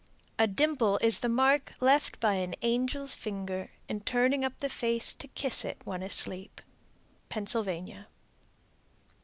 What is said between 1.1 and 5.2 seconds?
the mark left by the angel's finger in turning up the face